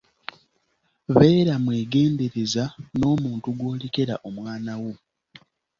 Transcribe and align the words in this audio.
Beera 1.13 1.53
mwegendereza 1.63 2.63
n'omuntu 2.97 3.47
gw'olekera 3.59 4.15
omwana 4.29 4.73
wo. 4.81 4.93